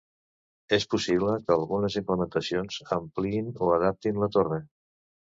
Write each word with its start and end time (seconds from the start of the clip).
És 0.75 0.85
possible 0.93 1.33
que 1.49 1.57
algunes 1.57 1.97
implementacions 2.01 2.77
ampliïn 2.95 3.51
o 3.67 3.69
adaptin 3.75 4.17
la 4.23 4.31
torre. 4.37 4.59